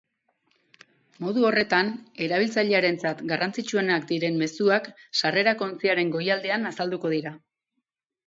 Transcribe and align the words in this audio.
Modu 1.25 1.43
horretan, 1.49 1.91
erabiltzailearentzat 2.27 3.21
garrantzitsuenak 3.33 4.07
diren 4.13 4.41
mezuak 4.43 4.89
sarrerako 5.21 5.67
ontziaren 5.73 6.13
goialdean 6.17 6.69
azalduko 6.73 7.13
dira. 7.13 7.35